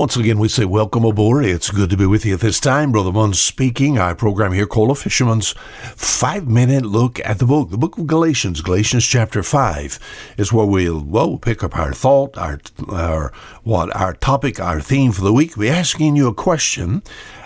once 0.00 0.16
again, 0.16 0.38
we 0.38 0.48
say 0.48 0.64
welcome 0.64 1.04
aboard. 1.04 1.44
It's 1.44 1.70
good 1.70 1.90
to 1.90 1.96
be 1.96 2.06
with 2.06 2.24
you 2.24 2.32
at 2.32 2.40
this 2.40 2.58
time. 2.58 2.90
Brother 2.90 3.12
Munn 3.12 3.34
speaking. 3.34 3.98
Our 3.98 4.14
program 4.14 4.54
here 4.54 4.66
called 4.66 4.90
A 4.90 4.94
Fisherman's 4.94 5.50
Five 5.94 6.48
Minute 6.48 6.86
Look 6.86 7.20
at 7.20 7.38
the 7.38 7.44
Book. 7.44 7.68
The 7.68 7.76
book 7.76 7.98
of 7.98 8.06
Galatians, 8.06 8.62
Galatians 8.62 9.04
chapter 9.04 9.42
5, 9.42 9.98
is 10.38 10.54
where 10.54 10.64
we'll, 10.64 11.04
well, 11.04 11.36
pick 11.36 11.62
up 11.62 11.76
our 11.76 11.92
thought, 11.92 12.38
our, 12.38 12.60
our, 12.88 13.30
what, 13.62 13.94
our 13.94 14.14
topic, 14.14 14.58
our 14.58 14.80
theme 14.80 15.12
for 15.12 15.20
the 15.20 15.34
week. 15.34 15.58
We're 15.58 15.74
asking 15.74 16.16
you 16.16 16.28
a 16.28 16.34
question. 16.34 17.02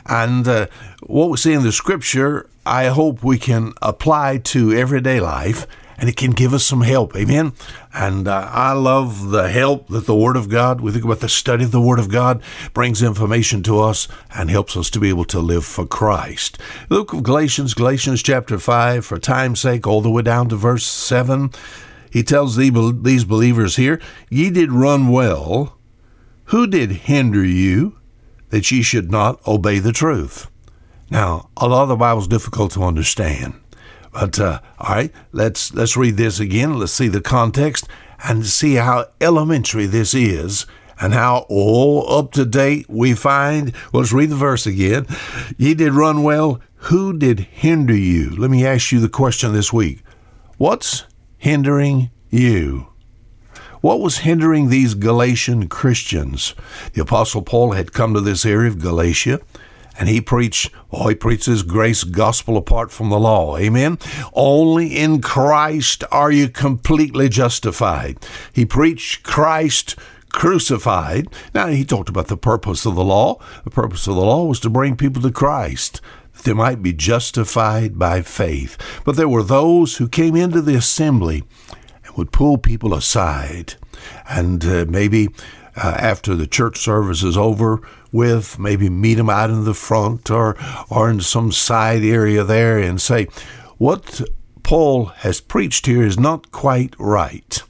And 0.06 0.46
uh, 0.46 0.68
what 1.02 1.30
we 1.30 1.36
see 1.38 1.54
in 1.54 1.64
the 1.64 1.72
scripture, 1.72 2.48
I 2.64 2.86
hope 2.86 3.24
we 3.24 3.36
can 3.36 3.72
apply 3.82 4.38
to 4.38 4.72
everyday 4.72 5.18
life 5.18 5.66
and 5.98 6.08
it 6.08 6.16
can 6.16 6.32
give 6.32 6.54
us 6.54 6.64
some 6.64 6.82
help. 6.82 7.16
Amen. 7.16 7.52
And 7.92 8.26
uh, 8.26 8.48
I 8.50 8.72
love 8.72 9.30
the 9.30 9.48
help 9.48 9.88
that 9.88 10.06
the 10.06 10.14
Word 10.14 10.36
of 10.36 10.48
God, 10.48 10.80
we 10.80 10.92
think 10.92 11.04
about 11.04 11.20
the 11.20 11.28
study 11.28 11.64
of 11.64 11.70
the 11.70 11.80
Word 11.80 11.98
of 11.98 12.10
God, 12.10 12.42
brings 12.72 13.02
information 13.02 13.62
to 13.64 13.80
us 13.80 14.08
and 14.34 14.50
helps 14.50 14.76
us 14.76 14.90
to 14.90 15.00
be 15.00 15.08
able 15.08 15.24
to 15.26 15.40
live 15.40 15.64
for 15.64 15.86
Christ. 15.86 16.58
Look 16.88 17.12
of 17.12 17.22
Galatians, 17.22 17.74
Galatians 17.74 18.22
chapter 18.22 18.58
5, 18.58 19.04
for 19.04 19.18
time's 19.18 19.60
sake, 19.60 19.86
all 19.86 20.00
the 20.00 20.10
way 20.10 20.22
down 20.22 20.48
to 20.48 20.56
verse 20.56 20.84
7. 20.84 21.50
He 22.10 22.22
tells 22.22 22.56
these 22.56 23.24
believers 23.24 23.76
here, 23.76 24.00
Ye 24.30 24.50
did 24.50 24.70
run 24.70 25.08
well. 25.08 25.78
Who 26.46 26.66
did 26.66 26.90
hinder 26.90 27.44
you 27.44 27.98
that 28.50 28.70
ye 28.70 28.82
should 28.82 29.10
not 29.10 29.44
obey 29.48 29.78
the 29.78 29.92
truth? 29.92 30.50
Now, 31.10 31.50
a 31.56 31.68
lot 31.68 31.82
of 31.82 31.88
the 31.88 31.96
Bible 31.96 32.20
is 32.20 32.28
difficult 32.28 32.72
to 32.72 32.84
understand. 32.84 33.54
But 34.14 34.38
uh, 34.38 34.60
all 34.78 34.94
right, 34.94 35.12
let's 35.32 35.74
let's 35.74 35.96
read 35.96 36.16
this 36.16 36.38
again. 36.38 36.78
Let's 36.78 36.92
see 36.92 37.08
the 37.08 37.20
context 37.20 37.88
and 38.22 38.46
see 38.46 38.76
how 38.76 39.06
elementary 39.20 39.86
this 39.86 40.14
is 40.14 40.66
and 41.00 41.12
how 41.12 41.46
all 41.48 42.10
up 42.10 42.30
to 42.32 42.46
date 42.46 42.86
we 42.88 43.14
find. 43.14 43.72
Well, 43.92 44.02
let's 44.02 44.12
read 44.12 44.30
the 44.30 44.36
verse 44.36 44.66
again. 44.66 45.06
Ye 45.58 45.74
did 45.74 45.92
run 45.92 46.22
well. 46.22 46.60
Who 46.88 47.18
did 47.18 47.40
hinder 47.40 47.96
you? 47.96 48.30
Let 48.30 48.50
me 48.50 48.64
ask 48.64 48.92
you 48.92 49.00
the 49.00 49.08
question 49.08 49.52
this 49.52 49.72
week. 49.72 50.02
What's 50.58 51.04
hindering 51.36 52.10
you? 52.30 52.88
What 53.80 54.00
was 54.00 54.18
hindering 54.18 54.68
these 54.68 54.94
Galatian 54.94 55.68
Christians? 55.68 56.54
The 56.92 57.02
Apostle 57.02 57.42
Paul 57.42 57.72
had 57.72 57.92
come 57.92 58.14
to 58.14 58.20
this 58.20 58.46
area 58.46 58.70
of 58.70 58.78
Galatia 58.80 59.40
and 59.98 60.08
he 60.08 60.20
preached, 60.20 60.70
oh, 60.92 61.08
he 61.08 61.14
preached 61.14 61.68
grace 61.68 62.04
gospel 62.04 62.56
apart 62.56 62.90
from 62.90 63.10
the 63.10 63.18
law. 63.18 63.56
Amen. 63.56 63.98
Only 64.32 64.96
in 64.96 65.20
Christ 65.20 66.04
are 66.10 66.32
you 66.32 66.48
completely 66.48 67.28
justified. 67.28 68.18
He 68.52 68.64
preached 68.64 69.22
Christ 69.22 69.96
crucified. 70.32 71.28
Now, 71.54 71.68
he 71.68 71.84
talked 71.84 72.08
about 72.08 72.26
the 72.26 72.36
purpose 72.36 72.84
of 72.84 72.96
the 72.96 73.04
law. 73.04 73.38
The 73.62 73.70
purpose 73.70 74.06
of 74.06 74.16
the 74.16 74.20
law 74.20 74.44
was 74.44 74.60
to 74.60 74.70
bring 74.70 74.96
people 74.96 75.22
to 75.22 75.30
Christ 75.30 76.00
that 76.34 76.44
they 76.44 76.52
might 76.52 76.82
be 76.82 76.92
justified 76.92 77.98
by 77.98 78.20
faith. 78.22 78.76
But 79.04 79.16
there 79.16 79.28
were 79.28 79.44
those 79.44 79.96
who 79.96 80.08
came 80.08 80.34
into 80.34 80.60
the 80.60 80.74
assembly 80.74 81.44
would 82.16 82.32
pull 82.32 82.58
people 82.58 82.94
aside 82.94 83.74
and 84.28 84.64
uh, 84.64 84.84
maybe 84.88 85.28
uh, 85.76 85.96
after 85.98 86.34
the 86.34 86.46
church 86.46 86.78
service 86.78 87.22
is 87.22 87.36
over 87.36 87.80
with, 88.12 88.58
maybe 88.58 88.88
meet 88.88 89.14
them 89.14 89.30
out 89.30 89.50
in 89.50 89.64
the 89.64 89.74
front 89.74 90.30
or, 90.30 90.56
or 90.88 91.10
in 91.10 91.20
some 91.20 91.50
side 91.50 92.04
area 92.04 92.44
there 92.44 92.78
and 92.78 93.00
say, 93.00 93.26
what 93.78 94.20
Paul 94.62 95.06
has 95.06 95.40
preached 95.40 95.86
here 95.86 96.04
is 96.04 96.18
not 96.18 96.52
quite 96.52 96.94
right. 96.98 97.62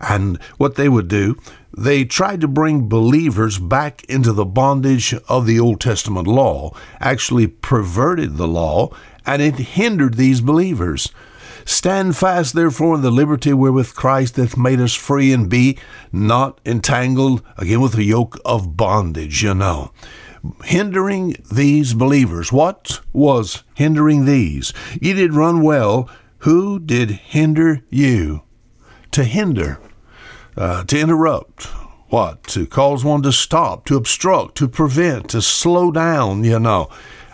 And 0.00 0.40
what 0.56 0.74
they 0.76 0.88
would 0.88 1.08
do, 1.08 1.36
they 1.76 2.04
tried 2.04 2.40
to 2.40 2.48
bring 2.48 2.88
believers 2.88 3.58
back 3.58 4.04
into 4.04 4.32
the 4.32 4.44
bondage 4.44 5.14
of 5.28 5.46
the 5.46 5.60
Old 5.60 5.80
Testament 5.80 6.26
law, 6.26 6.74
actually 7.00 7.46
perverted 7.46 8.36
the 8.36 8.48
law, 8.48 8.94
and 9.26 9.42
it 9.42 9.54
hindered 9.56 10.14
these 10.14 10.40
believers. 10.40 11.10
Stand 11.64 12.16
fast, 12.16 12.54
therefore, 12.54 12.96
in 12.96 13.02
the 13.02 13.10
liberty 13.10 13.52
wherewith 13.52 13.94
Christ 13.94 14.36
hath 14.36 14.56
made 14.56 14.80
us 14.80 14.94
free, 14.94 15.32
and 15.32 15.48
be 15.48 15.78
not 16.12 16.60
entangled 16.66 17.42
again 17.56 17.80
with 17.80 17.92
the 17.92 18.04
yoke 18.04 18.38
of 18.44 18.76
bondage, 18.76 19.42
you 19.42 19.54
know. 19.54 19.92
Hindering 20.64 21.36
these 21.50 21.94
believers. 21.94 22.52
What 22.52 23.00
was 23.12 23.62
hindering 23.74 24.26
these? 24.26 24.74
Ye 25.00 25.14
did 25.14 25.32
run 25.32 25.62
well. 25.62 26.08
Who 26.38 26.78
did 26.78 27.10
hinder 27.10 27.82
you? 27.88 28.42
To 29.12 29.24
hinder, 29.24 29.80
uh, 30.56 30.84
to 30.84 31.00
interrupt, 31.00 31.64
what? 32.08 32.42
To 32.48 32.66
cause 32.66 33.04
one 33.04 33.22
to 33.22 33.32
stop, 33.32 33.86
to 33.86 33.96
obstruct, 33.96 34.56
to 34.56 34.68
prevent, 34.68 35.30
to 35.30 35.40
slow 35.40 35.90
down, 35.90 36.44
you 36.44 36.58
know. 36.58 36.90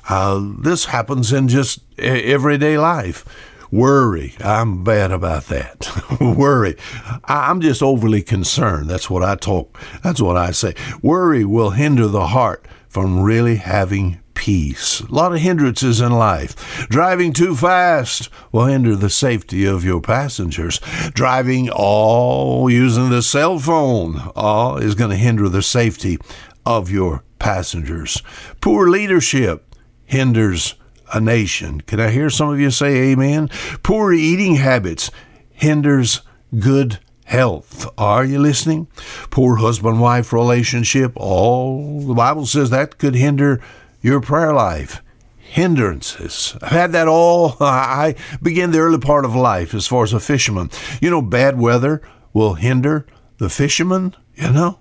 Uh, 0.09 0.41
this 0.59 0.87
happens 0.87 1.33
in 1.33 1.49
just 1.49 1.81
everyday 1.99 2.79
life. 2.79 3.25
Worry. 3.71 4.35
I'm 4.41 4.83
bad 4.83 5.13
about 5.13 5.47
that. 5.47 5.89
Worry. 6.21 6.77
I'm 7.25 7.61
just 7.61 7.83
overly 7.83 8.23
concerned. 8.23 8.91
That's 8.91 9.09
what 9.09 9.23
I 9.23 9.37
talk. 9.37 9.81
That's 10.03 10.21
what 10.21 10.37
I 10.37 10.51
say. 10.51 10.75
Worry 11.03 11.45
will 11.45 11.71
hinder 11.71 12.09
the 12.09 12.29
heart 12.29 12.67
from 12.89 13.21
really 13.21 13.57
having 13.57 14.21
peace. 14.35 15.01
A 15.01 15.13
lot 15.13 15.33
of 15.33 15.41
hindrances 15.41 16.01
in 16.01 16.13
life. 16.13 16.89
Driving 16.89 17.33
too 17.33 17.55
fast 17.55 18.31
will 18.51 18.65
hinder 18.65 18.97
the 18.97 19.11
safety 19.11 19.67
of 19.67 19.85
your 19.85 20.01
passengers. 20.01 20.81
Driving 21.13 21.69
all 21.71 22.71
using 22.71 23.11
the 23.11 23.23
cell 23.23 23.59
phone 23.59 24.21
all 24.35 24.79
is 24.79 24.95
going 24.95 25.11
to 25.11 25.17
hinder 25.17 25.49
the 25.49 25.63
safety 25.63 26.19
of 26.65 26.91
your 26.91 27.23
passengers. 27.39 28.23
Poor 28.61 28.89
leadership 28.89 29.75
hinders 30.07 30.75
a 31.13 31.21
nation. 31.21 31.81
Can 31.83 32.01
I 32.01 32.11
hear 32.11 32.31
some 32.31 32.49
of 32.49 32.61
you 32.61 32.71
say 32.71 33.11
amen? 33.13 33.51
Poor 33.83 34.13
eating 34.13 34.57
habits 34.57 35.11
hinders 35.53 36.23
good 36.59 36.99
health. 37.25 37.89
Are 37.97 38.25
you 38.25 38.39
listening? 38.41 38.89
Poor 39.31 39.57
husband 39.57 40.01
wife 40.01 40.33
relationship. 40.33 41.13
All 41.17 42.01
the 42.01 42.15
Bible 42.15 42.47
says 42.47 42.71
that 42.71 42.99
could 42.99 43.15
hinder 43.15 43.61
your 44.01 44.21
prayer 44.21 44.53
life. 44.53 45.03
Hindrances. 45.39 46.57
I've 46.63 46.71
had 46.71 46.93
that 46.93 47.09
all. 47.09 47.57
I 47.61 48.15
began 48.43 48.71
the 48.71 48.79
early 48.79 48.99
part 48.99 49.25
of 49.25 49.35
life 49.35 49.75
as 49.75 49.87
far 49.87 50.05
as 50.05 50.13
a 50.13 50.21
fisherman. 50.21 50.71
You 51.01 51.11
know, 51.11 51.23
bad 51.23 51.59
weather 51.59 52.03
will 52.33 52.55
hinder 52.55 53.07
the 53.39 53.51
fisherman, 53.51 54.15
you 54.35 54.53
know? 54.53 54.79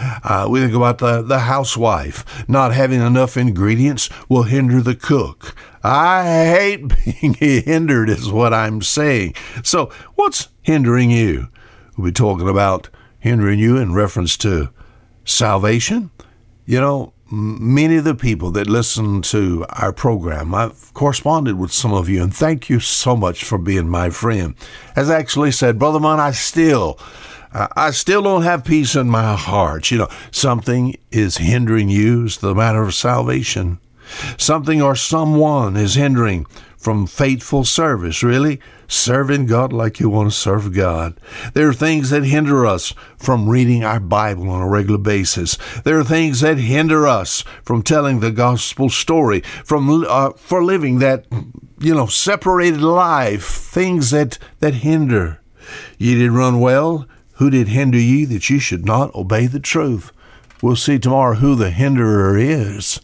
Uh, 0.00 0.46
we 0.48 0.60
think 0.60 0.74
about 0.74 0.98
the, 0.98 1.22
the 1.22 1.40
housewife. 1.40 2.48
Not 2.48 2.72
having 2.72 3.00
enough 3.00 3.36
ingredients 3.36 4.08
will 4.28 4.44
hinder 4.44 4.80
the 4.80 4.94
cook. 4.94 5.54
I 5.82 6.24
hate 6.24 6.92
being 7.20 7.34
hindered, 7.34 8.08
is 8.08 8.30
what 8.30 8.54
I'm 8.54 8.82
saying. 8.82 9.34
So, 9.62 9.90
what's 10.14 10.48
hindering 10.62 11.10
you? 11.10 11.48
We'll 11.96 12.06
be 12.06 12.12
talking 12.12 12.48
about 12.48 12.88
hindering 13.18 13.58
you 13.58 13.76
in 13.76 13.92
reference 13.92 14.36
to 14.38 14.70
salvation. 15.24 16.10
You 16.64 16.80
know, 16.80 17.12
many 17.30 17.96
of 17.96 18.04
the 18.04 18.14
people 18.14 18.50
that 18.52 18.68
listen 18.68 19.22
to 19.22 19.64
our 19.70 19.92
program, 19.92 20.54
I've 20.54 20.92
corresponded 20.94 21.58
with 21.58 21.72
some 21.72 21.92
of 21.92 22.08
you, 22.08 22.22
and 22.22 22.34
thank 22.34 22.68
you 22.68 22.78
so 22.78 23.16
much 23.16 23.42
for 23.44 23.58
being 23.58 23.88
my 23.88 24.10
friend, 24.10 24.54
has 24.94 25.10
actually 25.10 25.50
said, 25.52 25.78
Brother 25.78 25.98
Munn, 25.98 26.20
I 26.20 26.32
still 26.32 26.98
I 27.54 27.90
still 27.90 28.22
don't 28.22 28.42
have 28.42 28.64
peace 28.64 28.94
in 28.94 29.08
my 29.08 29.36
heart. 29.36 29.90
You 29.90 29.98
know, 29.98 30.08
something 30.30 30.96
is 31.10 31.36
hindering 31.36 31.90
you. 31.90 32.24
It's 32.24 32.38
the 32.38 32.54
matter 32.54 32.82
of 32.82 32.94
salvation. 32.94 33.78
Something 34.38 34.80
or 34.82 34.96
someone 34.96 35.76
is 35.76 35.94
hindering 35.94 36.46
from 36.82 37.06
faithful 37.06 37.64
service, 37.64 38.22
really 38.22 38.60
serving 38.88 39.46
God 39.46 39.72
like 39.72 40.00
you 40.00 40.10
want 40.10 40.30
to 40.30 40.36
serve 40.36 40.74
God. 40.74 41.16
There 41.54 41.68
are 41.68 41.74
things 41.74 42.10
that 42.10 42.24
hinder 42.24 42.66
us 42.66 42.92
from 43.16 43.48
reading 43.48 43.84
our 43.84 44.00
Bible 44.00 44.50
on 44.50 44.60
a 44.60 44.68
regular 44.68 44.98
basis. 44.98 45.56
There 45.84 45.98
are 45.98 46.04
things 46.04 46.40
that 46.40 46.58
hinder 46.58 47.06
us 47.06 47.42
from 47.64 47.82
telling 47.82 48.20
the 48.20 48.32
gospel 48.32 48.90
story, 48.90 49.40
from 49.64 50.04
uh, 50.08 50.30
for 50.30 50.64
living 50.64 50.98
that 50.98 51.26
you 51.78 51.94
know 51.94 52.06
separated 52.06 52.80
life. 52.80 53.44
Things 53.44 54.10
that 54.10 54.38
that 54.58 54.74
hinder. 54.74 55.40
You 55.98 56.16
didn't 56.18 56.34
run 56.34 56.58
well. 56.58 57.06
Who 57.42 57.50
did 57.50 57.66
hinder 57.66 57.98
ye 57.98 58.24
that 58.26 58.48
ye 58.48 58.60
should 58.60 58.86
not 58.86 59.12
obey 59.16 59.48
the 59.48 59.58
truth? 59.58 60.12
We'll 60.62 60.76
see 60.76 61.00
tomorrow 61.00 61.34
who 61.34 61.56
the 61.56 61.72
hinderer 61.72 62.38
is. 62.38 63.00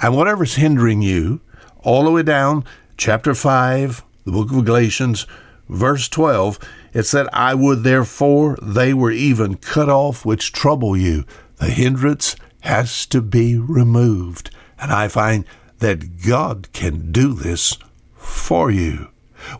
And 0.00 0.16
whatever's 0.16 0.54
hindering 0.54 1.02
you, 1.02 1.42
all 1.80 2.04
the 2.04 2.10
way 2.10 2.22
down, 2.22 2.64
chapter 2.96 3.34
5, 3.34 4.02
the 4.24 4.32
book 4.32 4.50
of 4.50 4.64
Galatians, 4.64 5.26
verse 5.68 6.08
12, 6.08 6.58
it 6.94 7.02
said, 7.02 7.26
I 7.34 7.52
would 7.52 7.82
therefore 7.82 8.56
they 8.62 8.94
were 8.94 9.10
even 9.10 9.56
cut 9.56 9.90
off 9.90 10.24
which 10.24 10.52
trouble 10.52 10.96
you. 10.96 11.26
The 11.56 11.68
hindrance 11.68 12.34
has 12.60 13.04
to 13.08 13.20
be 13.20 13.58
removed. 13.58 14.50
And 14.80 14.90
I 14.90 15.08
find 15.08 15.44
that 15.80 16.22
God 16.26 16.72
can 16.72 17.12
do 17.12 17.34
this 17.34 17.76
for 18.14 18.70
you. 18.70 19.08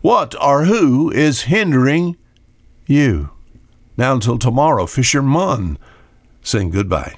What 0.01 0.33
or 0.41 0.65
who 0.65 1.11
is 1.11 1.43
hindering 1.43 2.17
you? 2.87 3.29
Now 3.97 4.13
until 4.13 4.37
tomorrow, 4.37 4.85
Fisher 4.85 5.21
Munn 5.21 5.77
saying 6.41 6.71
goodbye. 6.71 7.11